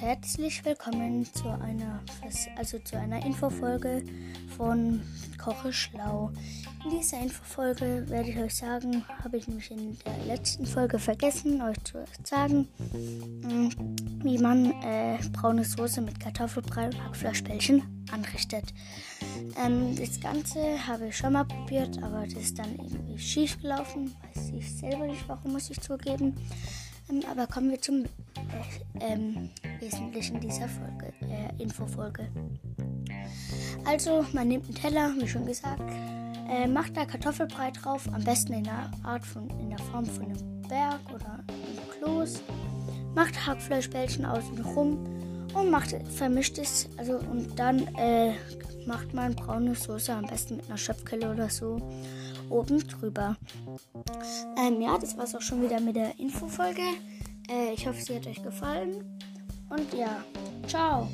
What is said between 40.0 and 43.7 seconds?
von einem Berg oder einem Kloß. Macht